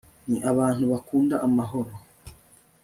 [0.29, 1.91] ni abantu bakunda amahoro